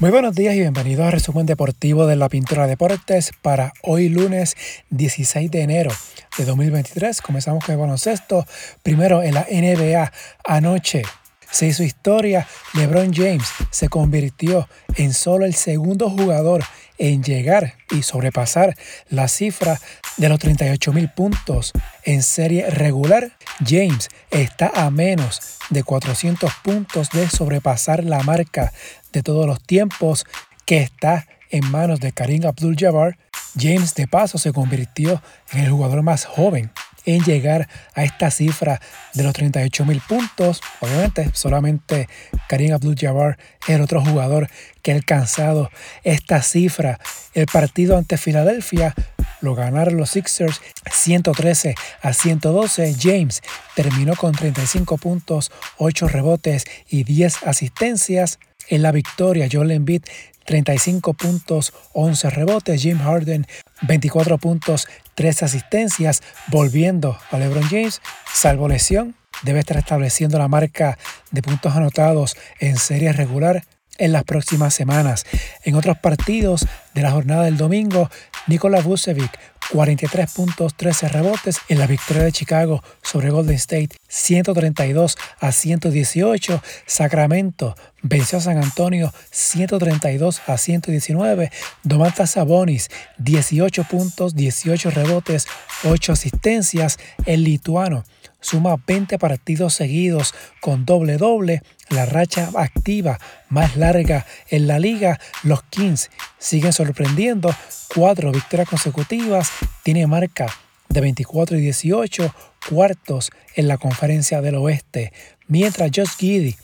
Muy 0.00 0.12
buenos 0.12 0.36
días 0.36 0.54
y 0.54 0.60
bienvenidos 0.60 1.06
al 1.06 1.10
resumen 1.10 1.44
deportivo 1.44 2.06
de 2.06 2.14
la 2.14 2.28
Pintura 2.28 2.68
Deportes 2.68 3.32
para 3.42 3.72
hoy 3.82 4.08
lunes 4.08 4.56
16 4.90 5.50
de 5.50 5.62
enero 5.62 5.90
de 6.38 6.44
2023. 6.44 7.20
Comenzamos 7.20 7.64
con 7.64 7.72
el 7.72 7.80
baloncesto. 7.80 8.46
Primero 8.84 9.24
en 9.24 9.34
la 9.34 9.44
NBA 9.50 10.12
anoche. 10.44 11.02
Se 11.50 11.66
hizo 11.66 11.82
historia, 11.82 12.46
LeBron 12.74 13.12
James 13.12 13.48
se 13.70 13.88
convirtió 13.88 14.68
en 14.94 15.12
solo 15.12 15.46
el 15.46 15.54
segundo 15.54 16.08
jugador 16.10 16.62
en 16.98 17.22
llegar 17.22 17.74
y 17.90 18.02
sobrepasar 18.02 18.76
la 19.08 19.26
cifra 19.26 19.80
de 20.16 20.28
los 20.28 20.38
38 20.38 20.92
mil 20.92 21.08
puntos 21.10 21.72
en 22.04 22.22
serie 22.22 22.70
regular. 22.70 23.32
James 23.66 24.08
está 24.30 24.70
a 24.74 24.90
menos 24.90 25.58
de 25.70 25.82
400 25.82 26.52
puntos 26.62 27.10
de 27.10 27.28
sobrepasar 27.28 28.04
la 28.04 28.22
marca 28.22 28.72
de 29.12 29.22
todos 29.22 29.46
los 29.46 29.62
tiempos 29.62 30.26
que 30.66 30.78
está 30.82 31.26
en 31.50 31.70
manos 31.70 32.00
de 32.00 32.12
Karim 32.12 32.44
Abdul-Jabbar, 32.46 33.18
James 33.58 33.94
de 33.94 34.06
paso 34.06 34.38
se 34.38 34.52
convirtió 34.52 35.22
en 35.52 35.60
el 35.60 35.70
jugador 35.70 36.02
más 36.02 36.24
joven 36.24 36.70
en 37.04 37.24
llegar 37.24 37.68
a 37.94 38.04
esta 38.04 38.30
cifra 38.30 38.80
de 39.14 39.22
los 39.22 39.32
38 39.32 39.84
mil 39.86 40.00
puntos. 40.06 40.60
Obviamente, 40.80 41.30
solamente 41.32 42.08
Karim 42.48 42.74
Abdul-Jabbar 42.74 43.38
es 43.66 43.74
el 43.74 43.80
otro 43.80 44.04
jugador 44.04 44.48
que 44.82 44.92
ha 44.92 44.94
alcanzado 44.94 45.70
esta 46.04 46.42
cifra. 46.42 47.00
El 47.32 47.46
partido 47.46 47.96
ante 47.96 48.18
Filadelfia 48.18 48.94
lo 49.40 49.54
ganaron 49.54 49.96
los 49.96 50.10
Sixers 50.10 50.60
113 50.90 51.74
a 52.02 52.12
112. 52.12 52.96
James 53.00 53.42
terminó 53.74 54.14
con 54.14 54.32
35 54.32 54.98
puntos, 54.98 55.50
8 55.78 56.08
rebotes 56.08 56.64
y 56.90 57.04
10 57.04 57.44
asistencias. 57.44 58.38
En 58.68 58.82
la 58.82 58.92
victoria, 58.92 59.48
Joel 59.50 59.70
Embiid 59.70 60.02
35 60.44 61.12
puntos, 61.14 61.74
11 61.92 62.30
rebotes. 62.30 62.80
Jim 62.80 62.98
Harden 62.98 63.46
24 63.82 64.38
puntos, 64.38 64.88
3 65.14 65.42
asistencias. 65.42 66.22
Volviendo 66.46 67.18
a 67.30 67.38
LeBron 67.38 67.64
James, 67.64 68.00
salvo 68.32 68.68
lesión, 68.68 69.14
debe 69.42 69.60
estar 69.60 69.76
estableciendo 69.76 70.38
la 70.38 70.48
marca 70.48 70.98
de 71.30 71.42
puntos 71.42 71.76
anotados 71.76 72.36
en 72.60 72.78
serie 72.78 73.12
regular 73.12 73.64
en 73.98 74.12
las 74.12 74.24
próximas 74.24 74.72
semanas. 74.72 75.26
En 75.64 75.74
otros 75.74 75.98
partidos 75.98 76.66
de 76.94 77.02
la 77.02 77.10
jornada 77.10 77.44
del 77.44 77.58
domingo, 77.58 78.08
Nikola 78.46 78.80
Vucevic 78.80 79.38
43 79.72 80.32
puntos, 80.32 80.74
13 80.74 81.08
rebotes 81.08 81.58
en 81.68 81.78
la 81.78 81.86
victoria 81.86 82.22
de 82.22 82.32
Chicago 82.32 82.82
sobre 83.02 83.30
Golden 83.30 83.56
State 83.56 83.90
132 84.08 85.16
a 85.40 85.52
118. 85.52 86.62
Sacramento 86.86 87.76
venció 88.02 88.38
a 88.38 88.40
San 88.40 88.58
Antonio 88.58 89.12
132 89.30 90.42
a 90.46 90.56
119. 90.56 91.50
Domantas 91.82 92.30
Sabonis 92.32 92.88
18 93.18 93.84
puntos, 93.84 94.34
18 94.34 94.90
rebotes, 94.90 95.46
8 95.84 96.12
asistencias. 96.12 96.98
El 97.26 97.44
lituano 97.44 98.04
suma 98.40 98.76
20 98.86 99.18
partidos 99.18 99.74
seguidos 99.74 100.34
con 100.60 100.84
doble 100.84 101.16
doble, 101.16 101.62
la 101.90 102.06
racha 102.06 102.50
activa 102.56 103.18
más 103.48 103.76
larga 103.76 104.26
en 104.48 104.66
la 104.66 104.78
liga. 104.78 105.18
Los 105.42 105.62
Kings 105.64 106.10
siguen 106.38 106.72
sorprendiendo, 106.72 107.54
cuatro 107.94 108.32
victorias 108.32 108.68
consecutivas, 108.68 109.50
tiene 109.82 110.06
marca 110.06 110.46
de 110.88 111.00
24 111.00 111.58
y 111.58 111.60
18 111.60 112.34
cuartos 112.68 113.30
en 113.54 113.68
la 113.68 113.78
conferencia 113.78 114.40
del 114.40 114.56
oeste, 114.56 115.12
mientras 115.46 115.90
Josh 115.94 116.16
Giddy 116.18 116.56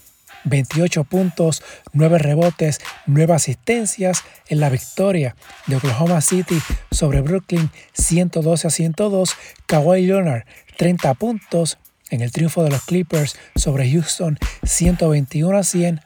28 0.45 1.03
puntos, 1.03 1.63
9 1.93 2.19
rebotes, 2.19 2.79
9 3.07 3.33
asistencias 3.33 4.23
en 4.47 4.59
la 4.59 4.69
victoria 4.69 5.35
de 5.67 5.75
Oklahoma 5.75 6.21
City 6.21 6.59
sobre 6.91 7.21
Brooklyn 7.21 7.69
112 7.93 8.67
a 8.67 8.69
102. 8.69 9.35
Kawhi 9.65 10.05
Leonard 10.05 10.43
30 10.77 11.13
puntos 11.15 11.77
en 12.09 12.21
el 12.21 12.31
triunfo 12.31 12.63
de 12.63 12.69
los 12.69 12.83
Clippers 12.83 13.37
sobre 13.55 13.89
Houston 13.91 14.37
121 14.63 15.57
a 15.57 15.63
100. 15.63 16.01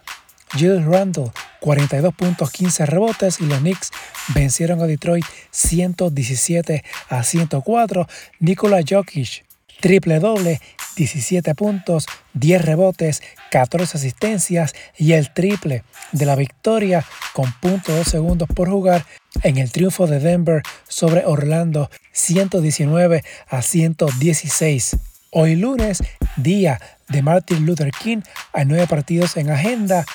Julius 0.53 0.85
Randle 0.85 1.31
42 1.59 2.13
puntos, 2.15 2.51
15 2.51 2.85
rebotes 2.85 3.39
y 3.39 3.45
los 3.45 3.59
Knicks 3.59 3.91
vencieron 4.33 4.81
a 4.81 4.87
Detroit 4.87 5.25
117 5.51 6.83
a 7.09 7.23
104. 7.23 8.07
Nikola 8.39 8.79
Jokic 8.87 9.45
triple 9.79 10.19
doble, 10.19 10.59
17 10.99 11.55
puntos, 11.55 12.07
10 12.33 12.61
rebotes, 12.61 13.23
14 13.51 13.97
asistencias 13.97 14.75
y 14.97 15.13
el 15.13 15.33
triple 15.33 15.83
de 16.11 16.25
la 16.25 16.35
victoria 16.35 17.05
con 17.33 17.45
.2 17.61 18.03
segundos 18.03 18.49
por 18.53 18.69
jugar 18.69 19.05
en 19.43 19.57
el 19.57 19.71
triunfo 19.71 20.07
de 20.07 20.19
Denver 20.19 20.61
sobre 20.89 21.25
Orlando 21.25 21.89
119 22.11 23.23
a 23.47 23.61
116. 23.61 24.97
Hoy 25.31 25.55
lunes, 25.55 26.03
día 26.35 26.81
de 27.07 27.21
Martin 27.21 27.65
Luther 27.65 27.91
King, 27.91 28.21
hay 28.51 28.65
nueve 28.65 28.85
partidos 28.87 29.37
en 29.37 29.51
agenda, 29.51 30.05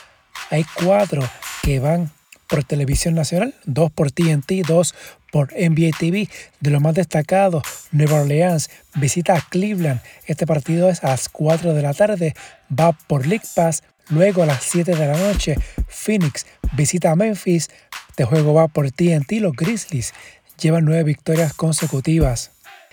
hay 0.51 0.67
cuatro 0.75 1.23
que 1.63 1.81
van 1.81 2.11
por 2.47 2.63
televisión 2.63 3.15
nacional, 3.15 3.55
dos 3.65 3.91
por 3.91 4.11
TNT, 4.11 4.67
dos 4.67 4.95
por 5.35 5.53
NBA 5.53 5.91
TV. 5.99 6.29
De 6.61 6.71
lo 6.71 6.79
más 6.79 6.95
destacado, 6.95 7.61
Nueva 7.91 8.21
Orleans 8.21 8.71
visita 8.95 9.35
a 9.35 9.41
Cleveland. 9.41 10.01
Este 10.29 10.47
partido 10.47 10.89
es 10.89 11.03
a 11.03 11.09
las 11.09 11.29
4 11.29 11.75
de 11.75 11.83
la 11.83 11.93
tarde, 11.93 12.35
va 12.71 12.93
por 12.93 13.27
League 13.27 13.45
Pass. 13.57 13.83
Luego 14.11 14.45
a 14.45 14.47
las 14.47 14.63
7 14.63 14.95
de 14.95 15.07
la 15.09 15.17
noche, 15.17 15.57
Phoenix 15.89 16.47
visita 16.77 17.11
a 17.11 17.17
Memphis. 17.17 17.69
Este 18.11 18.25
juego 18.25 18.55
va 18.55 18.69
por 18.69 18.89
TNT. 18.93 19.41
Los 19.41 19.55
Grizzlies 19.55 20.15
llevan 20.61 20.85
nueve 20.85 21.03
victorias 21.03 21.53
consecutivas. 21.53 22.53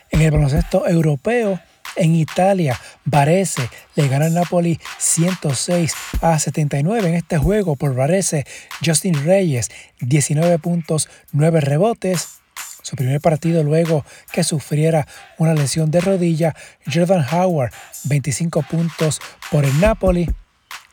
En 0.10 0.22
el 0.22 0.32
baloncesto 0.32 0.88
europeo, 0.88 1.60
en 1.96 2.16
Italia, 2.16 2.80
Varese 3.06 3.70
le 3.96 4.08
gana 4.08 4.26
al 4.26 4.34
Napoli 4.34 4.80
106 4.98 5.94
a 6.22 6.40
79 6.40 7.10
en 7.10 7.16
este 7.16 7.38
juego 7.38 7.76
por 7.76 7.96
Varese. 7.96 8.46
Justin 8.86 9.26
Reyes, 9.26 9.70
19 10.00 10.60
puntos, 10.60 11.10
9 11.32 11.62
rebotes. 11.62 12.40
Su 12.82 12.96
primer 12.96 13.22
partido 13.22 13.64
luego 13.64 14.04
que 14.32 14.44
sufriera 14.44 15.08
una 15.38 15.54
lesión 15.54 15.92
de 15.92 16.02
rodilla. 16.02 16.56
Jordan 16.92 17.26
Howard, 17.32 17.72
25 18.06 18.64
puntos 18.64 19.20
por 19.52 19.66
el 19.66 19.80
Napoli. 19.80 20.30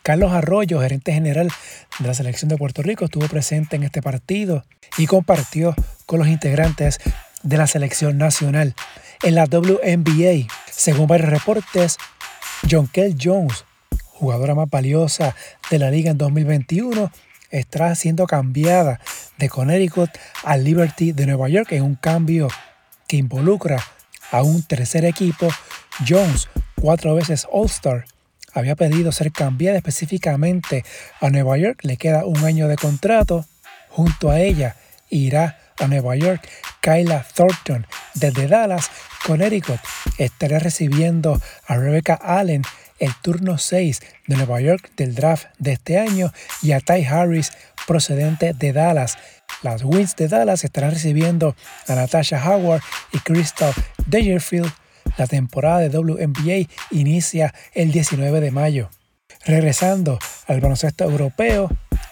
Carlos 0.02 0.32
Arroyo, 0.32 0.80
gerente 0.80 1.12
general 1.12 1.50
de 1.98 2.06
la 2.06 2.14
selección 2.14 2.48
de 2.48 2.56
Puerto 2.56 2.82
Rico, 2.82 3.04
estuvo 3.04 3.26
presente 3.28 3.76
en 3.76 3.82
este 3.82 4.00
partido 4.00 4.64
y 4.96 5.06
compartió 5.06 5.74
con 6.06 6.18
los 6.18 6.28
integrantes 6.28 6.98
de 7.42 7.56
la 7.56 7.66
selección 7.66 8.16
nacional. 8.16 8.74
En 9.22 9.34
la 9.34 9.44
WNBA, 9.44 10.46
según 10.78 11.08
varios 11.08 11.28
reportes, 11.28 11.98
John 12.70 12.86
Kell 12.86 13.16
Jones, 13.20 13.64
jugadora 14.04 14.54
más 14.54 14.70
valiosa 14.70 15.34
de 15.70 15.80
la 15.80 15.90
liga 15.90 16.12
en 16.12 16.18
2021, 16.18 17.10
estará 17.50 17.96
siendo 17.96 18.28
cambiada 18.28 19.00
de 19.38 19.48
Connecticut 19.48 20.08
a 20.44 20.56
Liberty 20.56 21.10
de 21.10 21.26
Nueva 21.26 21.48
York 21.48 21.72
en 21.72 21.82
un 21.82 21.96
cambio 21.96 22.46
que 23.08 23.16
involucra 23.16 23.84
a 24.30 24.44
un 24.44 24.62
tercer 24.62 25.04
equipo. 25.04 25.48
Jones, 26.08 26.48
cuatro 26.80 27.16
veces 27.16 27.48
All-Star, 27.50 28.04
había 28.54 28.76
pedido 28.76 29.10
ser 29.10 29.32
cambiada 29.32 29.78
específicamente 29.78 30.84
a 31.20 31.28
Nueva 31.28 31.58
York. 31.58 31.80
Le 31.82 31.96
queda 31.96 32.24
un 32.24 32.44
año 32.44 32.68
de 32.68 32.76
contrato. 32.76 33.44
Junto 33.88 34.30
a 34.30 34.38
ella 34.38 34.76
irá 35.10 35.58
a 35.80 35.88
Nueva 35.88 36.14
York 36.14 36.48
Kyla 36.80 37.26
Thornton 37.34 37.86
desde 38.14 38.46
Dallas 38.46 38.90
Connecticut 39.26 39.80
estará 40.18 40.58
recibiendo 40.58 41.40
a 41.66 41.76
Rebecca 41.76 42.14
Allen 42.14 42.62
el 42.98 43.14
turno 43.22 43.58
6 43.58 44.00
de 44.26 44.36
Nueva 44.36 44.60
York 44.60 44.90
del 44.96 45.14
draft 45.14 45.46
de 45.58 45.72
este 45.72 45.98
año 45.98 46.32
y 46.62 46.72
a 46.72 46.80
Ty 46.80 47.04
Harris 47.04 47.52
procedente 47.86 48.52
de 48.52 48.72
Dallas. 48.72 49.18
Las 49.62 49.82
Wins 49.82 50.16
de 50.16 50.28
Dallas 50.28 50.64
estarán 50.64 50.92
recibiendo 50.92 51.56
a 51.86 51.94
Natasha 51.94 52.42
Howard 52.44 52.82
y 53.12 53.18
Crystal 53.18 53.72
Dangerfield. 54.06 54.70
La 55.16 55.26
temporada 55.26 55.80
de 55.80 55.88
WNBA 55.88 56.68
inicia 56.90 57.54
el 57.72 57.92
19 57.92 58.40
de 58.40 58.50
mayo. 58.50 58.90
Regresando 59.44 60.18
al 60.46 60.60
baloncesto 60.60 61.04
europeo, 61.04 61.70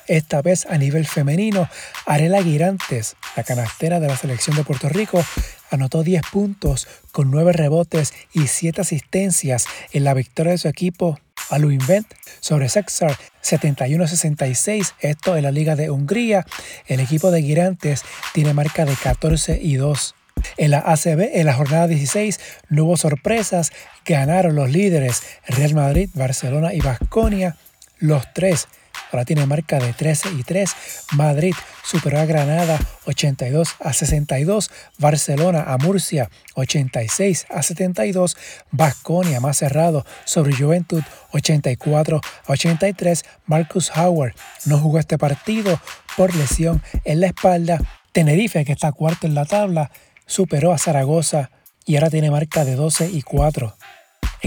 esta 0.09 0.43
vez 0.43 0.67
a 0.67 0.79
nivel 0.79 1.07
femenino, 1.07 1.69
Arela 2.07 2.43
Girantes, 2.43 3.17
la 3.37 3.45
canastera 3.45 4.01
de 4.01 4.09
la 4.09 4.17
selección 4.17 4.57
de 4.57 4.65
Puerto 4.65 4.89
Rico, 4.89 5.25
anotó 5.71 6.03
10 6.03 6.23
puntos 6.33 6.87
con 7.13 7.31
9 7.31 7.53
rebotes 7.53 8.15
y 8.33 8.47
7 8.47 8.81
asistencias 8.81 9.67
en 9.93 10.05
la 10.05 10.15
victoria 10.15 10.53
de 10.53 10.59
su 10.59 10.69
equipo 10.69 11.19
a 11.51 11.59
Invent 11.59 12.07
sobre 12.41 12.69
Sexar 12.69 13.17
71-66, 13.43 14.95
esto 15.01 15.37
en 15.37 15.45
la 15.45 15.53
Liga 15.53 15.77
de 15.77 15.91
Hungría. 15.91 16.45
El 16.87 17.01
equipo 17.01 17.31
de 17.31 17.43
Girantes 17.43 18.03
tiene 18.33 18.53
marca 18.53 18.85
de 18.85 18.95
14 18.95 19.59
y 19.63 19.77
2. 19.77 20.15
En 20.59 20.71
la 20.71 20.79
ACB, 20.79 21.31
en 21.35 21.47
la 21.47 21.55
jornada 21.55 21.87
16, 21.87 22.41
no 22.69 22.85
hubo 22.85 22.97
sorpresas. 22.97 23.73
Ganaron 24.05 24.55
los 24.55 24.71
líderes 24.71 25.23
Real 25.47 25.75
Madrid, 25.75 26.11
Barcelona 26.15 26.75
y 26.75 26.81
Vasconia. 26.81 27.57
Los 27.99 28.33
tres 28.35 28.69
ahora 29.11 29.25
tiene 29.25 29.47
marca 29.47 29.79
de 29.79 29.93
13 29.93 30.31
y 30.39 30.43
3. 30.43 30.71
Madrid 31.13 31.55
superó 31.85 32.19
a 32.21 32.25
Granada 32.25 32.79
82 33.07 33.77
a 33.81 33.93
62. 33.93 34.71
Barcelona 34.99 35.65
a 35.67 35.79
Murcia 35.79 36.31
86 36.55 37.47
a 37.51 37.63
72. 37.63 38.37
Basconia 38.71 39.41
más 39.41 39.59
cerrado 39.59 40.05
sobre 40.25 40.55
Juventud 40.55 41.03
84 41.33 42.21
a 42.47 42.53
83. 42.53 43.25
Marcus 43.47 43.91
Howard 43.97 44.35
no 44.65 44.79
jugó 44.79 44.99
este 44.99 45.19
partido 45.19 45.81
por 46.17 46.35
lesión 46.35 46.83
en 47.05 47.21
la 47.21 47.29
espalda. 47.29 47.81
Tenerife, 48.13 48.65
que 48.65 48.73
está 48.73 48.93
cuarto 48.93 49.27
en 49.27 49.35
la 49.35 49.45
tabla, 49.45 49.91
superó 50.27 50.73
a 50.73 50.79
Zaragoza 50.79 51.51
y 51.85 51.97
ahora 51.97 52.11
tiene 52.11 52.31
marca 52.31 52.65
de 52.65 52.75
12 52.75 53.11
y 53.11 53.23
4. 53.23 53.77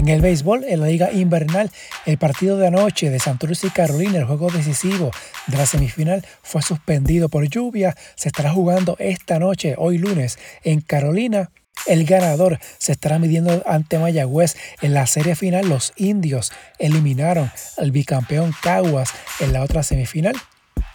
En 0.00 0.08
el 0.08 0.22
béisbol, 0.22 0.64
en 0.64 0.80
la 0.80 0.86
liga 0.86 1.12
invernal, 1.12 1.70
el 2.06 2.16
partido 2.16 2.56
de 2.56 2.68
anoche 2.68 3.10
de 3.10 3.20
Santurce 3.20 3.66
y 3.66 3.70
Carolina, 3.70 4.16
el 4.16 4.24
juego 4.24 4.50
decisivo 4.50 5.10
de 5.46 5.58
la 5.58 5.66
semifinal, 5.66 6.24
fue 6.42 6.62
suspendido 6.62 7.28
por 7.28 7.46
lluvia. 7.46 7.94
Se 8.14 8.28
estará 8.28 8.50
jugando 8.50 8.96
esta 8.98 9.38
noche, 9.38 9.74
hoy 9.76 9.98
lunes, 9.98 10.38
en 10.64 10.80
Carolina. 10.80 11.50
El 11.86 12.06
ganador 12.06 12.58
se 12.78 12.92
estará 12.92 13.18
midiendo 13.18 13.62
ante 13.66 13.98
Mayagüez 13.98 14.56
en 14.80 14.94
la 14.94 15.06
serie 15.06 15.34
final. 15.34 15.68
Los 15.68 15.92
indios 15.96 16.50
eliminaron 16.78 17.52
al 17.76 17.90
bicampeón 17.90 18.54
Caguas 18.62 19.10
en 19.38 19.52
la 19.52 19.62
otra 19.62 19.82
semifinal. 19.82 20.34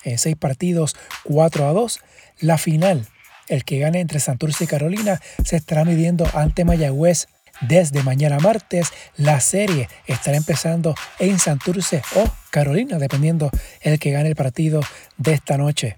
En 0.03 0.17
seis 0.17 0.35
partidos, 0.35 0.95
4 1.25 1.69
a 1.69 1.73
2. 1.73 1.99
La 2.39 2.57
final, 2.57 3.05
el 3.49 3.65
que 3.65 3.77
gane 3.77 3.99
entre 3.99 4.19
Santurce 4.19 4.63
y 4.63 4.67
Carolina, 4.67 5.21
se 5.43 5.57
estará 5.57 5.85
midiendo 5.85 6.27
ante 6.33 6.65
Mayagüez 6.65 7.27
desde 7.61 8.03
mañana 8.03 8.39
martes, 8.39 8.91
la 9.17 9.39
serie 9.39 9.89
estará 10.07 10.37
empezando 10.37 10.95
en 11.19 11.39
Santurce 11.39 12.01
o 12.15 12.29
Carolina, 12.49 12.97
dependiendo 12.97 13.49
el 13.81 13.99
que 13.99 14.11
gane 14.11 14.29
el 14.29 14.35
partido 14.35 14.81
de 15.17 15.33
esta 15.33 15.57
noche. 15.57 15.97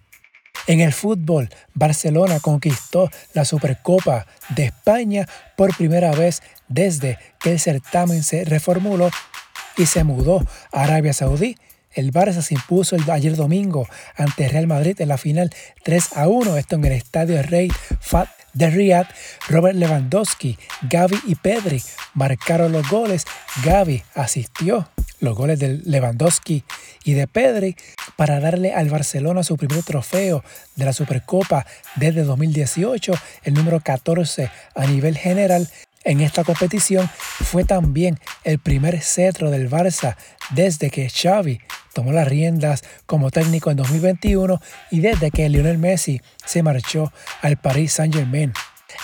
En 0.66 0.82
el 0.82 0.92
fútbol, 0.92 1.50
Barcelona 1.74 2.40
conquistó 2.40 3.10
la 3.34 3.46
Supercopa 3.46 4.26
de 4.50 4.66
España 4.66 5.28
por 5.56 5.76
primera 5.76 6.12
vez 6.12 6.42
desde 6.68 7.18
que 7.40 7.52
el 7.52 7.60
certamen 7.60 8.24
se 8.24 8.44
reformuló 8.44 9.10
y 9.78 9.86
se 9.86 10.04
mudó 10.04 10.46
a 10.72 10.84
Arabia 10.84 11.14
Saudí. 11.14 11.58
El 11.92 12.12
Barça 12.12 12.42
se 12.42 12.54
impuso 12.54 12.96
ayer 13.12 13.36
domingo 13.36 13.88
ante 14.16 14.48
Real 14.48 14.68
Madrid 14.68 15.00
en 15.00 15.10
la 15.10 15.18
final 15.18 15.54
3 15.84 16.18
a 16.18 16.28
1, 16.28 16.58
esto 16.58 16.76
en 16.76 16.86
el 16.86 16.92
estadio 16.94 17.42
Rey 17.42 17.70
Fat 18.00 18.30
de 18.54 18.70
Riyadh, 18.70 19.08
Robert 19.50 19.76
Lewandowski, 19.76 20.58
Gaby 20.90 21.20
y 21.28 21.36
Pedri 21.36 21.82
marcaron 22.14 22.72
los 22.72 22.90
goles. 22.90 23.26
Gaby 23.64 24.04
asistió 24.16 24.90
los 25.20 25.36
goles 25.36 25.60
de 25.60 25.80
Lewandowski 25.84 26.64
y 27.04 27.14
de 27.14 27.28
Pedri 27.28 27.76
para 28.16 28.40
darle 28.40 28.74
al 28.74 28.90
Barcelona 28.90 29.44
su 29.44 29.58
primer 29.58 29.84
trofeo 29.84 30.44
de 30.76 30.86
la 30.86 30.94
Supercopa 30.94 31.66
desde 31.96 32.24
2018, 32.24 33.14
el 33.44 33.54
número 33.54 33.80
14 33.80 34.50
a 34.76 34.86
nivel 34.86 35.18
general. 35.18 35.70
En 36.04 36.22
esta 36.22 36.44
competición 36.44 37.10
fue 37.18 37.64
también 37.64 38.20
el 38.44 38.60
primer 38.60 39.02
cetro 39.02 39.52
del 39.52 39.70
Barça 39.70 40.16
desde 40.52 40.90
que 40.90 41.10
Xavi 41.10 41.60
tomó 41.94 42.12
las 42.12 42.28
riendas 42.28 42.84
como 43.06 43.32
técnico 43.32 43.72
en 43.72 43.78
2021 43.78 44.62
y 44.92 45.00
desde 45.00 45.32
que 45.32 45.50
Lionel 45.50 45.78
Messi 45.78 46.22
se 46.46 46.64
marchó 46.64 47.12
al 47.42 47.58
Paris 47.58 47.94
Saint-Germain. 47.94 48.54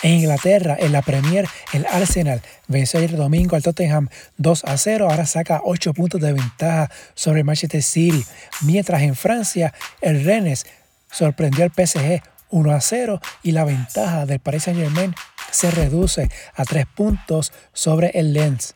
En 0.02 0.12
Inglaterra, 0.12 0.76
en 0.78 0.92
la 0.92 1.02
Premier, 1.02 1.46
el 1.72 1.86
Arsenal 1.86 2.40
venció 2.68 2.98
ayer 2.98 3.16
domingo 3.16 3.56
al 3.56 3.62
Tottenham 3.62 4.08
2 4.38 4.64
a 4.64 4.76
0, 4.76 5.08
ahora 5.10 5.26
saca 5.26 5.60
8 5.64 5.92
puntos 5.94 6.20
de 6.20 6.32
ventaja 6.32 6.90
sobre 7.14 7.44
Manchester 7.44 7.82
City, 7.82 8.24
mientras 8.62 9.02
en 9.02 9.14
Francia 9.14 9.74
el 10.00 10.24
Rennes 10.24 10.66
sorprendió 11.10 11.64
al 11.64 11.72
PSG 11.72 12.22
1 12.50 12.72
a 12.72 12.80
0 12.80 13.20
y 13.42 13.52
la 13.52 13.64
ventaja 13.64 14.26
del 14.26 14.40
Paris 14.40 14.64
Saint-Germain 14.64 15.14
se 15.54 15.70
reduce 15.70 16.28
a 16.54 16.64
3 16.64 16.86
puntos 16.94 17.52
sobre 17.72 18.10
el 18.14 18.32
Lens. 18.32 18.74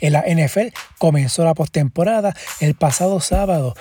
En 0.00 0.12
la 0.12 0.22
NFL 0.26 0.68
comenzó 0.98 1.44
la 1.44 1.54
postemporada 1.54 2.34
el 2.60 2.74
pasado 2.74 3.20
sábado. 3.20 3.74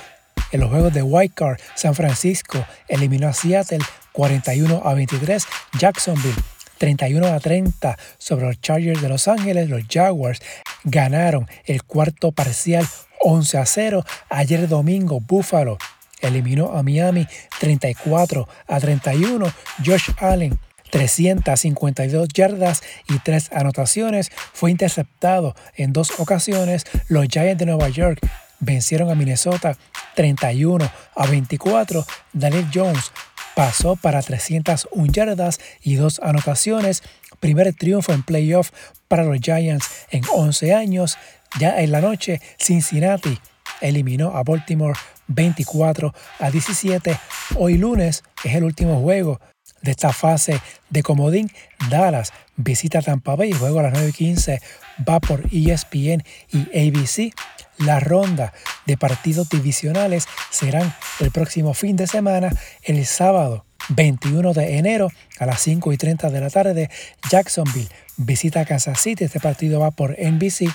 En 0.51 0.62
los 0.62 0.69
juegos 0.69 0.94
de 0.94 1.31
Card, 1.36 1.59
San 1.75 1.95
Francisco 1.95 2.65
eliminó 2.88 3.27
a 3.27 3.33
Seattle 3.33 3.80
41 4.13 4.81
a 4.83 4.94
23, 4.94 5.45
Jacksonville 5.77 6.36
31 6.77 7.27
a 7.27 7.39
30 7.39 7.97
sobre 8.18 8.47
los 8.47 8.62
Chargers 8.62 9.01
de 9.01 9.09
Los 9.09 9.27
Ángeles, 9.27 9.69
los 9.69 9.83
Jaguars 9.89 10.39
ganaron 10.86 11.47
el 11.65 11.83
cuarto 11.83 12.31
parcial 12.31 12.88
11 13.21 13.57
a 13.57 13.65
0. 13.65 14.06
Ayer 14.30 14.68
domingo 14.69 15.19
Buffalo 15.19 15.77
eliminó 16.21 16.71
a 16.71 16.83
Miami 16.83 17.27
34 17.59 18.47
a 18.68 18.80
31. 18.80 19.45
Josh 19.86 20.09
Allen 20.19 20.57
352 20.89 22.30
yardas 22.30 22.81
y 23.07 23.19
3 23.19 23.51
anotaciones. 23.53 24.31
Fue 24.53 24.71
interceptado 24.71 25.56
en 25.75 25.94
dos 25.94 26.19
ocasiones. 26.19 26.86
Los 27.07 27.27
Giants 27.27 27.59
de 27.59 27.65
Nueva 27.65 27.89
York 27.89 28.19
vencieron 28.59 29.09
a 29.09 29.15
Minnesota 29.15 29.77
31 30.15 30.91
a 31.15 31.27
24. 31.27 32.06
Daniel 32.33 32.68
Jones 32.74 33.12
pasó 33.56 33.95
para 33.95 34.21
301 34.21 35.12
yardas 35.12 35.59
y 35.81 35.95
2 35.95 36.19
anotaciones. 36.24 37.03
Primer 37.39 37.74
triunfo 37.74 38.13
en 38.13 38.24
playoff 38.24 38.71
para 39.07 39.24
los 39.24 39.39
Giants 39.39 40.07
en 40.12 40.24
11 40.31 40.74
años. 40.74 41.18
Ya 41.59 41.80
en 41.80 41.91
la 41.91 42.01
noche, 42.01 42.41
Cincinnati 42.57 43.39
eliminó 43.81 44.36
a 44.36 44.44
Baltimore 44.44 44.97
24 45.27 46.13
a 46.39 46.51
17. 46.51 47.18
Hoy 47.56 47.77
lunes 47.77 48.24
es 48.44 48.56
el 48.56 48.63
último 48.63 49.00
juego 49.01 49.39
de 49.81 49.92
esta 49.92 50.14
fase 50.14 50.62
de 50.90 51.04
comodín, 51.04 51.52
Dallas 51.90 52.34
visita 52.56 53.02
Tampa 53.02 53.36
Bay, 53.36 53.52
juego 53.52 53.80
a 53.80 53.84
las 53.84 53.94
9.15 53.94 54.60
va 55.08 55.20
por 55.20 55.46
ESPN 55.52 56.24
y 56.52 56.88
ABC. 56.88 57.34
La 57.78 58.00
ronda 58.02 58.54
de 58.86 58.98
partidos 58.98 59.50
divisionales 59.50 60.28
serán 60.50 60.94
el 61.22 61.31
próximo 61.31 61.74
fin 61.74 61.96
de 61.96 62.08
semana, 62.08 62.52
el 62.84 63.06
sábado 63.06 63.66
21 63.90 64.54
de 64.54 64.78
enero 64.78 65.10
a 65.40 65.46
las 65.46 65.62
5 65.62 65.94
y 65.94 65.98
30 65.98 66.30
de 66.30 66.42
la 66.42 66.50
tarde, 66.50 66.90
Jacksonville 67.30 67.90
visita 68.20 68.66
Kansas 68.66 69.00
City. 69.02 69.24
Este 69.24 69.40
partido 69.40 69.80
va 69.80 69.92
por 69.92 70.16
NBC. 70.20 70.70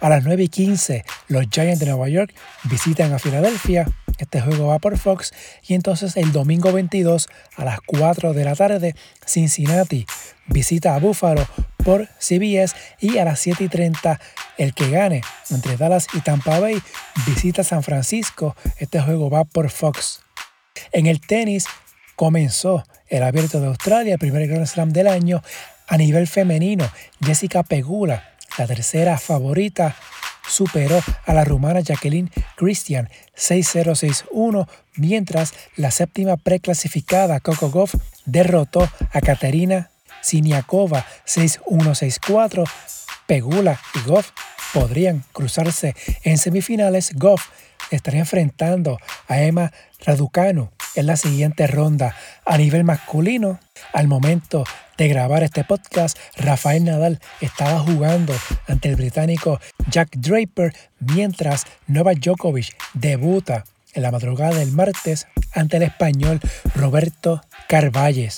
A 0.00 0.08
las 0.08 0.24
9 0.24 0.44
y 0.44 0.48
15, 0.48 1.04
los 1.28 1.46
Giants 1.50 1.80
de 1.80 1.86
Nueva 1.86 2.08
York 2.08 2.34
visitan 2.64 3.12
a 3.12 3.18
Filadelfia. 3.18 3.86
Este 4.20 4.40
juego 4.40 4.68
va 4.68 4.78
por 4.78 4.98
Fox. 4.98 5.32
Y 5.66 5.74
entonces 5.74 6.16
el 6.16 6.32
domingo 6.32 6.72
22 6.72 7.28
a 7.56 7.64
las 7.64 7.80
4 7.80 8.32
de 8.32 8.44
la 8.44 8.54
tarde, 8.54 8.94
Cincinnati 9.26 10.06
visita 10.46 10.94
a 10.94 10.98
Buffalo 10.98 11.46
por 11.84 12.08
CBS. 12.18 12.74
Y 13.00 13.18
a 13.18 13.24
las 13.24 13.40
7 13.40 13.64
y 13.64 13.68
30, 13.68 14.20
el 14.58 14.74
que 14.74 14.90
gane 14.90 15.22
entre 15.50 15.76
Dallas 15.76 16.06
y 16.12 16.20
Tampa 16.20 16.60
Bay 16.60 16.80
visita 17.26 17.64
San 17.64 17.82
Francisco. 17.82 18.56
Este 18.78 19.00
juego 19.00 19.30
va 19.30 19.44
por 19.44 19.70
Fox. 19.70 20.22
En 20.92 21.06
el 21.06 21.20
tenis, 21.20 21.66
comenzó 22.16 22.84
el 23.08 23.22
Abierto 23.22 23.60
de 23.60 23.68
Australia, 23.68 24.12
el 24.12 24.18
primer 24.18 24.46
Grand 24.46 24.66
Slam 24.66 24.92
del 24.92 25.08
año. 25.08 25.42
A 25.88 25.96
nivel 25.96 26.28
femenino, 26.28 26.88
Jessica 27.24 27.62
Pegula, 27.62 28.36
la 28.58 28.66
tercera 28.66 29.18
favorita, 29.18 29.96
superó 30.50 31.00
a 31.24 31.32
la 31.32 31.44
rumana 31.44 31.80
Jacqueline 31.80 32.30
Christian 32.56 33.08
6-0-6-1, 33.36 34.68
mientras 34.96 35.54
la 35.76 35.90
séptima 35.90 36.36
preclasificada 36.36 37.40
Coco 37.40 37.70
Goff 37.70 37.94
derrotó 38.26 38.88
a 39.12 39.20
Katerina 39.20 39.90
Siniakova 40.20 41.06
6-1-6-4. 41.26 42.68
Pegula 43.26 43.80
y 43.94 44.08
Goff 44.08 44.30
podrían 44.74 45.24
cruzarse 45.32 45.94
en 46.24 46.38
semifinales. 46.38 47.12
Goff 47.14 47.48
estaría 47.90 48.20
enfrentando 48.20 48.98
a 49.28 49.40
Emma 49.40 49.72
Raducanu 50.04 50.70
en 50.94 51.06
la 51.06 51.16
siguiente 51.16 51.66
ronda. 51.66 52.14
A 52.44 52.58
nivel 52.58 52.84
masculino, 52.84 53.60
al 53.92 54.08
momento 54.08 54.64
de 54.98 55.08
grabar 55.08 55.42
este 55.42 55.64
podcast, 55.64 56.18
Rafael 56.36 56.84
Nadal 56.84 57.20
estaba 57.40 57.80
jugando 57.80 58.34
ante 58.68 58.88
el 58.88 58.96
británico 58.96 59.60
Jack 59.88 60.16
Draper, 60.16 60.74
mientras 60.98 61.64
Novak 61.86 62.18
Djokovic 62.18 62.76
debuta 62.94 63.64
en 63.94 64.02
la 64.02 64.10
madrugada 64.10 64.56
del 64.56 64.72
martes 64.72 65.26
ante 65.54 65.78
el 65.78 65.84
español 65.84 66.40
Roberto 66.74 67.40
Carvalles. 67.68 68.36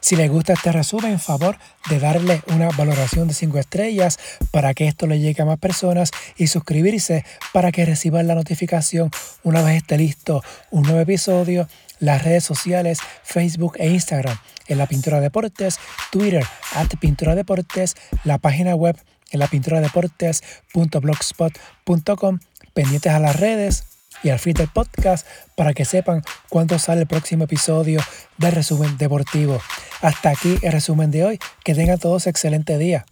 Si 0.00 0.16
les 0.16 0.30
gusta 0.30 0.52
este 0.52 0.72
resumen, 0.72 1.12
en 1.12 1.20
favor 1.20 1.58
de 1.88 1.98
darle 1.98 2.42
una 2.48 2.68
valoración 2.70 3.28
de 3.28 3.34
5 3.34 3.58
estrellas 3.58 4.18
para 4.50 4.74
que 4.74 4.86
esto 4.86 5.06
le 5.06 5.18
llegue 5.18 5.42
a 5.42 5.46
más 5.46 5.58
personas 5.58 6.10
y 6.36 6.46
suscribirse 6.46 7.24
para 7.52 7.72
que 7.72 7.84
reciban 7.84 8.26
la 8.26 8.34
notificación 8.34 9.10
una 9.42 9.62
vez 9.62 9.76
esté 9.76 9.98
listo 9.98 10.42
un 10.70 10.82
nuevo 10.82 11.00
episodio. 11.00 11.68
Las 11.98 12.24
redes 12.24 12.44
sociales, 12.44 13.00
Facebook 13.22 13.74
e 13.78 13.90
Instagram 13.90 14.38
en 14.68 14.78
la 14.78 14.86
Pintura 14.86 15.20
Deportes, 15.20 15.78
Twitter 16.10 16.46
at 16.74 16.88
Pintura 16.98 17.34
Deportes, 17.34 17.94
la 18.24 18.38
página 18.38 18.74
web 18.74 18.96
en 19.30 19.40
la 19.40 19.46
pintura 19.46 19.80
deportes.blogspot.com, 19.80 22.38
pendientes 22.74 23.12
a 23.12 23.18
las 23.18 23.38
redes 23.38 23.89
y 24.22 24.30
al 24.30 24.38
feed 24.38 24.56
del 24.56 24.68
podcast 24.68 25.26
para 25.56 25.72
que 25.74 25.84
sepan 25.84 26.22
cuándo 26.48 26.78
sale 26.78 27.02
el 27.02 27.06
próximo 27.06 27.44
episodio 27.44 28.00
de 28.38 28.50
Resumen 28.50 28.96
Deportivo. 28.98 29.60
Hasta 30.02 30.30
aquí 30.30 30.58
el 30.62 30.72
resumen 30.72 31.10
de 31.10 31.24
hoy. 31.24 31.38
Que 31.64 31.74
tengan 31.74 31.98
todos 31.98 32.26
excelente 32.26 32.78
día. 32.78 33.04